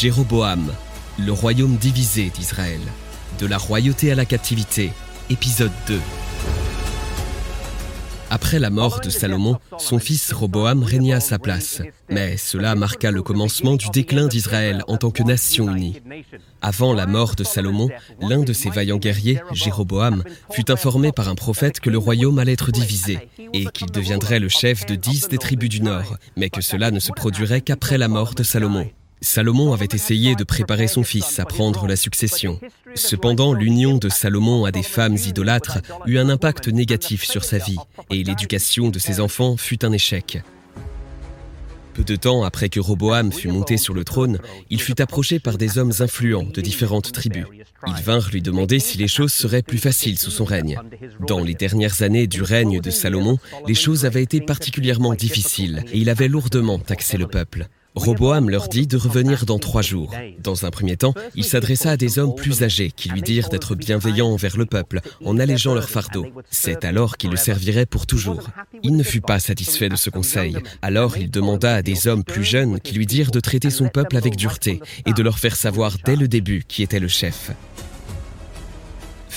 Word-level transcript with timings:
Jéroboam, 0.00 0.72
le 1.18 1.32
royaume 1.32 1.74
divisé 1.74 2.30
d'Israël. 2.30 2.78
De 3.40 3.46
la 3.46 3.58
royauté 3.58 4.12
à 4.12 4.14
la 4.14 4.24
captivité, 4.24 4.92
épisode 5.28 5.72
2. 5.88 5.98
Après 8.30 8.60
la 8.60 8.70
mort 8.70 9.00
de 9.00 9.10
Salomon, 9.10 9.58
son 9.78 9.98
fils 9.98 10.32
Roboam 10.32 10.84
régna 10.84 11.16
à 11.16 11.20
sa 11.20 11.40
place. 11.40 11.82
Mais 12.08 12.36
cela 12.36 12.76
marqua 12.76 13.10
le 13.10 13.22
commencement 13.22 13.74
du 13.74 13.88
déclin 13.92 14.28
d'Israël 14.28 14.84
en 14.86 14.98
tant 14.98 15.10
que 15.10 15.24
nation 15.24 15.68
unie. 15.74 16.00
Avant 16.62 16.94
la 16.94 17.08
mort 17.08 17.34
de 17.34 17.42
Salomon, 17.42 17.88
l'un 18.20 18.44
de 18.44 18.52
ses 18.52 18.70
vaillants 18.70 18.98
guerriers, 18.98 19.40
Jéroboam, 19.50 20.22
fut 20.52 20.70
informé 20.70 21.10
par 21.10 21.28
un 21.28 21.34
prophète 21.34 21.80
que 21.80 21.90
le 21.90 21.98
royaume 21.98 22.38
allait 22.38 22.52
être 22.52 22.70
divisé 22.70 23.18
et 23.52 23.64
qu'il 23.64 23.90
deviendrait 23.90 24.38
le 24.38 24.48
chef 24.48 24.86
de 24.86 24.94
dix 24.94 25.26
des 25.26 25.38
tribus 25.38 25.70
du 25.70 25.80
nord, 25.80 26.18
mais 26.36 26.50
que 26.50 26.60
cela 26.60 26.92
ne 26.92 27.00
se 27.00 27.10
produirait 27.10 27.62
qu'après 27.62 27.98
la 27.98 28.06
mort 28.06 28.36
de 28.36 28.44
Salomon. 28.44 28.88
Salomon 29.20 29.72
avait 29.72 29.88
essayé 29.92 30.34
de 30.34 30.44
préparer 30.44 30.86
son 30.86 31.02
fils 31.02 31.38
à 31.38 31.44
prendre 31.44 31.86
la 31.86 31.96
succession. 31.96 32.60
Cependant, 32.94 33.52
l'union 33.52 33.98
de 33.98 34.08
Salomon 34.08 34.64
à 34.64 34.70
des 34.70 34.82
femmes 34.82 35.16
idolâtres 35.16 35.78
eut 36.06 36.18
un 36.18 36.28
impact 36.28 36.68
négatif 36.68 37.24
sur 37.24 37.44
sa 37.44 37.58
vie, 37.58 37.78
et 38.10 38.22
l'éducation 38.22 38.90
de 38.90 38.98
ses 38.98 39.20
enfants 39.20 39.56
fut 39.56 39.84
un 39.84 39.92
échec. 39.92 40.42
Peu 41.94 42.04
de 42.04 42.14
temps 42.14 42.44
après 42.44 42.68
que 42.68 42.78
Roboam 42.78 43.32
fut 43.32 43.48
monté 43.48 43.76
sur 43.76 43.92
le 43.92 44.04
trône, 44.04 44.38
il 44.70 44.80
fut 44.80 45.00
approché 45.00 45.40
par 45.40 45.58
des 45.58 45.78
hommes 45.78 45.92
influents 45.98 46.44
de 46.44 46.60
différentes 46.60 47.10
tribus. 47.10 47.46
Ils 47.88 48.02
vinrent 48.04 48.30
lui 48.32 48.40
demander 48.40 48.78
si 48.78 48.98
les 48.98 49.08
choses 49.08 49.32
seraient 49.32 49.62
plus 49.62 49.78
faciles 49.78 50.16
sous 50.16 50.30
son 50.30 50.44
règne. 50.44 50.78
Dans 51.26 51.40
les 51.40 51.54
dernières 51.54 52.02
années 52.02 52.28
du 52.28 52.42
règne 52.42 52.80
de 52.80 52.90
Salomon, 52.90 53.38
les 53.66 53.74
choses 53.74 54.04
avaient 54.04 54.22
été 54.22 54.40
particulièrement 54.40 55.14
difficiles 55.14 55.82
et 55.92 55.98
il 55.98 56.08
avait 56.08 56.28
lourdement 56.28 56.78
taxé 56.78 57.16
le 57.16 57.26
peuple. 57.26 57.66
Roboam 57.98 58.48
leur 58.48 58.68
dit 58.68 58.86
de 58.86 58.96
revenir 58.96 59.44
dans 59.44 59.58
trois 59.58 59.82
jours. 59.82 60.14
Dans 60.38 60.64
un 60.64 60.70
premier 60.70 60.96
temps, 60.96 61.14
il 61.34 61.44
s'adressa 61.44 61.90
à 61.90 61.96
des 61.96 62.18
hommes 62.18 62.34
plus 62.34 62.62
âgés 62.62 62.92
qui 62.94 63.08
lui 63.08 63.22
dirent 63.22 63.48
d'être 63.48 63.74
bienveillants 63.74 64.28
envers 64.28 64.56
le 64.56 64.66
peuple 64.66 65.00
en 65.24 65.38
allégeant 65.38 65.74
leur 65.74 65.90
fardeau. 65.90 66.26
C'est 66.50 66.84
alors 66.84 67.16
qu'il 67.16 67.30
le 67.30 67.36
servirait 67.36 67.86
pour 67.86 68.06
toujours. 68.06 68.48
Il 68.82 68.96
ne 68.96 69.02
fut 69.02 69.20
pas 69.20 69.40
satisfait 69.40 69.88
de 69.88 69.96
ce 69.96 70.10
conseil. 70.10 70.56
Alors 70.80 71.18
il 71.18 71.30
demanda 71.30 71.74
à 71.74 71.82
des 71.82 72.06
hommes 72.06 72.24
plus 72.24 72.44
jeunes 72.44 72.80
qui 72.80 72.94
lui 72.94 73.06
dirent 73.06 73.32
de 73.32 73.40
traiter 73.40 73.70
son 73.70 73.88
peuple 73.88 74.16
avec 74.16 74.36
dureté 74.36 74.80
et 75.04 75.12
de 75.12 75.22
leur 75.22 75.38
faire 75.38 75.56
savoir 75.56 75.96
dès 76.04 76.16
le 76.16 76.28
début 76.28 76.64
qui 76.66 76.82
était 76.82 77.00
le 77.00 77.08
chef. 77.08 77.50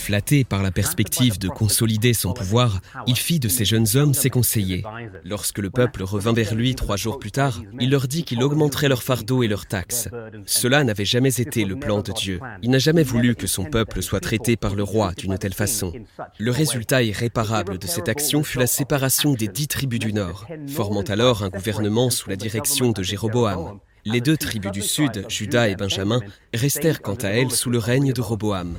Flatté 0.02 0.44
par 0.44 0.64
la 0.64 0.72
perspective 0.72 1.38
de 1.38 1.48
consolider 1.48 2.16
son 2.16 2.34
pouvoir, 2.34 2.82
il 3.06 3.16
fit 3.16 3.40
de 3.40 3.48
ces 3.48 3.66
jeunes 3.66 3.86
hommes 3.94 4.16
ses 4.16 4.32
conseillers. 4.32 4.84
Lorsque 5.24 5.60
le 5.60 5.70
peuple 5.70 6.02
revint 6.02 6.34
vers 6.34 6.56
lui 6.56 6.74
trois 6.74 6.98
jours 6.98 7.20
plus 7.20 7.32
tard, 7.32 7.62
il 7.80 7.92
leur 7.92 8.08
dit 8.08 8.24
qu'il 8.24 8.42
augmenterait 8.42 8.90
leur 8.90 9.04
fardeau 9.04 9.44
et 9.44 9.48
leurs 9.48 9.68
taxes. 9.68 10.10
Cela 10.48 10.84
n'avait 10.84 11.06
jamais 11.06 11.40
été 11.40 11.66
le 11.66 11.76
plan 11.78 12.02
de 12.02 12.12
Dieu. 12.14 12.40
Il 12.64 12.72
n'a 12.72 12.80
jamais 12.80 13.04
voulu 13.04 13.36
que 13.36 13.46
son 13.46 13.64
peuple 13.66 14.02
soit 14.02 14.20
traité 14.20 14.58
par 14.58 14.74
le 14.74 14.82
roi 14.82 15.14
d'une 15.16 15.38
telle 15.38 15.54
façon. 15.54 15.94
Le 16.40 16.50
résultat 16.50 17.04
irréparable 17.04 17.78
de 17.78 17.86
cette 17.86 18.10
action 18.10 18.44
fut 18.44 18.58
la 18.58 18.68
séparation 18.68 19.34
des 19.36 19.50
dix 19.50 19.68
tribus 19.68 20.00
du 20.00 20.14
Nord, 20.14 20.48
formant 20.68 21.04
alors 21.04 21.44
un 21.44 21.50
gouvernement 21.50 22.10
sous 22.10 22.28
la 22.28 22.38
direction 22.38 22.92
de 22.92 23.04
Jéroboam. 23.04 23.80
Les 24.06 24.20
deux 24.20 24.36
tribus 24.36 24.72
du 24.72 24.82
Sud, 24.82 25.26
Juda 25.30 25.70
et 25.70 25.76
Benjamin, 25.76 26.22
restèrent 26.56 27.04
quant 27.04 27.22
à 27.22 27.28
elles 27.28 27.52
sous 27.52 27.70
le 27.70 27.78
règne 27.78 28.14
de 28.14 28.22
Roboam. 28.22 28.76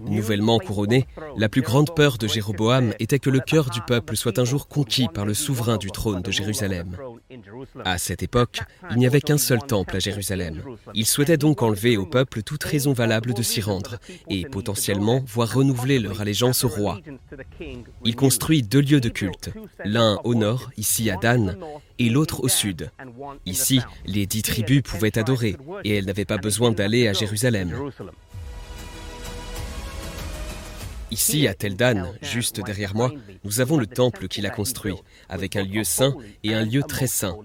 Nouvellement 0.00 0.58
couronné, 0.58 1.06
la 1.36 1.48
plus 1.48 1.62
grande 1.62 1.94
peur 1.94 2.18
de 2.18 2.26
Jéroboam 2.26 2.92
était 2.98 3.18
que 3.18 3.30
le 3.30 3.40
cœur 3.40 3.70
du 3.70 3.80
peuple 3.82 4.16
soit 4.16 4.38
un 4.38 4.44
jour 4.44 4.68
conquis 4.68 5.08
par 5.12 5.26
le 5.26 5.34
souverain 5.34 5.76
du 5.76 5.90
trône 5.90 6.22
de 6.22 6.30
Jérusalem. 6.30 6.96
À 7.84 7.98
cette 7.98 8.22
époque, 8.22 8.60
il 8.90 8.96
n'y 8.96 9.06
avait 9.06 9.20
qu'un 9.20 9.38
seul 9.38 9.60
temple 9.60 9.96
à 9.96 9.98
Jérusalem. 9.98 10.62
Il 10.94 11.06
souhaitait 11.06 11.36
donc 11.36 11.62
enlever 11.62 11.96
au 11.96 12.06
peuple 12.06 12.42
toute 12.42 12.64
raison 12.64 12.92
valable 12.92 13.34
de 13.34 13.42
s'y 13.42 13.60
rendre 13.60 13.98
et 14.28 14.44
potentiellement 14.44 15.22
voir 15.26 15.54
renouveler 15.54 15.98
leur 15.98 16.20
allégeance 16.20 16.64
au 16.64 16.68
roi. 16.68 16.98
Il 18.04 18.16
construit 18.16 18.62
deux 18.62 18.80
lieux 18.80 19.00
de 19.00 19.08
culte, 19.08 19.50
l'un 19.84 20.18
au 20.24 20.34
nord, 20.34 20.70
ici 20.76 21.10
à 21.10 21.16
Dan, 21.16 21.56
et 21.98 22.08
l'autre 22.08 22.42
au 22.42 22.48
sud. 22.48 22.90
Ici, 23.46 23.80
les 24.06 24.26
dix 24.26 24.42
tribus 24.42 24.82
pouvaient 24.82 25.18
adorer 25.18 25.56
et 25.84 25.96
elles 25.96 26.06
n'avaient 26.06 26.24
pas 26.24 26.38
besoin 26.38 26.70
d'aller 26.72 27.08
à 27.08 27.12
Jérusalem. 27.12 27.72
Ici, 31.10 31.48
à 31.48 31.54
Teldan, 31.54 32.12
juste 32.22 32.64
derrière 32.64 32.94
moi, 32.94 33.12
nous 33.44 33.60
avons 33.60 33.76
le 33.76 33.86
temple 33.86 34.28
qu'il 34.28 34.46
a 34.46 34.50
construit, 34.50 34.94
avec 35.28 35.56
un 35.56 35.62
lieu 35.62 35.84
saint 35.84 36.14
et 36.44 36.54
un 36.54 36.64
lieu 36.64 36.82
très 36.82 37.06
saint. 37.06 37.36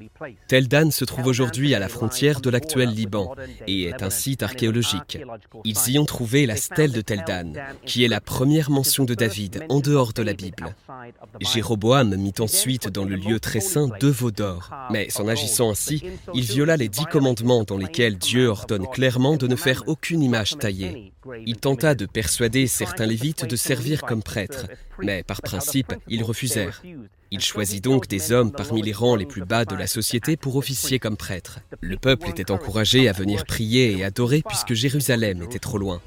Teldan 0.47 0.91
se 0.91 1.05
trouve 1.05 1.27
aujourd'hui 1.27 1.73
à 1.73 1.79
la 1.79 1.89
frontière 1.89 2.41
de 2.41 2.49
l'actuel 2.49 2.89
Liban 2.89 3.35
et 3.67 3.83
est 3.83 4.03
un 4.03 4.09
site 4.09 4.43
archéologique. 4.43 5.17
Ils 5.63 5.89
y 5.89 5.99
ont 5.99 6.05
trouvé 6.05 6.45
la 6.45 6.55
stèle 6.55 6.91
de 6.91 7.01
Teldan, 7.01 7.53
qui 7.85 8.03
est 8.03 8.07
la 8.07 8.21
première 8.21 8.69
mention 8.69 9.05
de 9.05 9.15
David 9.15 9.65
en 9.69 9.79
dehors 9.79 10.13
de 10.13 10.21
la 10.21 10.33
Bible. 10.33 10.75
Jéroboam 11.41 12.15
mit 12.15 12.33
ensuite 12.39 12.89
dans 12.89 13.05
le 13.05 13.15
lieu 13.15 13.39
très 13.39 13.59
saint 13.59 13.89
deux 13.99 14.09
veaux 14.09 14.31
d'or, 14.31 14.69
mais 14.91 15.07
en 15.19 15.27
agissant 15.27 15.69
ainsi, 15.71 16.03
il 16.33 16.43
viola 16.43 16.77
les 16.77 16.89
dix 16.89 17.05
commandements 17.05 17.63
dans 17.63 17.77
lesquels 17.77 18.17
Dieu 18.17 18.47
ordonne 18.47 18.87
clairement 18.87 19.37
de 19.37 19.47
ne 19.47 19.55
faire 19.55 19.83
aucune 19.87 20.21
image 20.21 20.57
taillée. 20.57 21.13
Il 21.45 21.57
tenta 21.57 21.95
de 21.95 22.05
persuader 22.05 22.67
certains 22.67 23.05
Lévites 23.05 23.45
de 23.45 23.55
servir 23.55 24.01
comme 24.01 24.23
prêtres, 24.23 24.67
mais 24.99 25.23
par 25.23 25.41
principe, 25.41 25.93
ils 26.07 26.23
refusèrent. 26.23 26.81
Il 27.31 27.41
choisit 27.41 27.83
donc 27.83 28.07
des 28.07 28.31
hommes 28.31 28.51
parmi 28.51 28.81
les 28.81 28.93
rangs 28.93 29.15
les 29.15 29.25
plus 29.25 29.43
bas 29.43 29.65
de 29.65 29.75
la 29.75 29.87
société 29.87 30.37
pour 30.37 30.55
officier 30.55 30.99
comme 30.99 31.17
prêtres. 31.17 31.59
Le 31.81 31.97
peuple 31.97 32.29
était 32.29 32.51
encouragé 32.51 33.09
à 33.09 33.11
venir 33.11 33.45
prier 33.45 33.97
et 33.97 34.03
adorer 34.03 34.41
puisque 34.47 34.73
Jérusalem 34.73 35.41
était 35.41 35.59
trop 35.59 35.77
loin. 35.77 36.01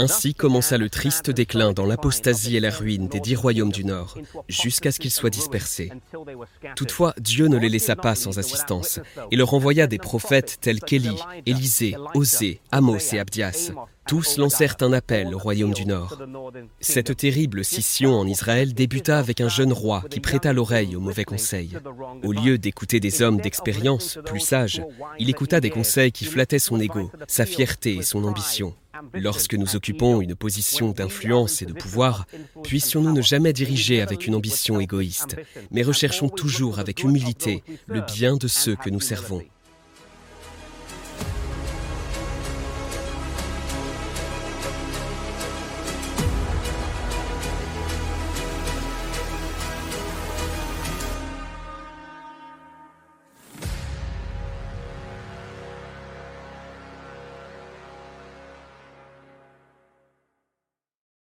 Ainsi 0.00 0.32
commença 0.32 0.78
le 0.78 0.88
triste 0.88 1.30
déclin 1.30 1.74
dans 1.74 1.84
l'apostasie 1.84 2.56
et 2.56 2.60
la 2.60 2.70
ruine 2.70 3.08
des 3.08 3.20
dix 3.20 3.36
royaumes 3.36 3.70
du 3.70 3.84
Nord, 3.84 4.16
jusqu'à 4.48 4.92
ce 4.92 4.98
qu'ils 4.98 5.10
soient 5.10 5.28
dispersés. 5.28 5.92
Toutefois, 6.74 7.12
Dieu 7.20 7.48
ne 7.48 7.58
les 7.58 7.68
laissa 7.68 7.96
pas 7.96 8.14
sans 8.14 8.38
assistance, 8.38 8.98
et 9.30 9.36
leur 9.36 9.52
envoya 9.52 9.86
des 9.86 9.98
prophètes 9.98 10.56
tels 10.62 10.80
qu'Élie, 10.80 11.20
Élisée, 11.44 11.96
Osée, 12.14 12.60
Amos 12.72 13.12
et 13.12 13.18
Abdias. 13.18 13.72
Tous 14.08 14.38
lancèrent 14.38 14.76
un 14.80 14.94
appel 14.94 15.34
au 15.34 15.38
royaume 15.38 15.74
du 15.74 15.84
Nord. 15.84 16.16
Cette 16.80 17.14
terrible 17.14 17.62
scission 17.62 18.18
en 18.18 18.26
Israël 18.26 18.72
débuta 18.72 19.18
avec 19.18 19.42
un 19.42 19.50
jeune 19.50 19.72
roi 19.72 20.02
qui 20.10 20.20
prêta 20.20 20.54
l'oreille 20.54 20.96
aux 20.96 21.00
mauvais 21.00 21.24
conseils. 21.24 21.76
Au 22.24 22.32
lieu 22.32 22.56
d'écouter 22.56 23.00
des 23.00 23.20
hommes 23.20 23.40
d'expérience, 23.40 24.18
plus 24.24 24.40
sages, 24.40 24.82
il 25.18 25.28
écouta 25.28 25.60
des 25.60 25.70
conseils 25.70 26.10
qui 26.10 26.24
flattaient 26.24 26.58
son 26.58 26.80
ego, 26.80 27.12
sa 27.28 27.44
fierté 27.44 27.96
et 27.96 28.02
son 28.02 28.24
ambition. 28.24 28.74
Lorsque 29.14 29.54
nous 29.54 29.76
occupons 29.76 30.20
une 30.20 30.34
position 30.34 30.90
d'influence 30.90 31.62
et 31.62 31.66
de 31.66 31.72
pouvoir, 31.72 32.26
puissions-nous 32.62 33.12
ne 33.12 33.22
jamais 33.22 33.52
diriger 33.52 34.00
avec 34.00 34.26
une 34.26 34.34
ambition 34.34 34.80
égoïste, 34.80 35.36
mais 35.70 35.82
recherchons 35.82 36.28
toujours 36.28 36.78
avec 36.78 37.02
humilité 37.02 37.62
le 37.86 38.00
bien 38.00 38.36
de 38.36 38.48
ceux 38.48 38.76
que 38.76 38.90
nous 38.90 39.00
servons. 39.00 39.42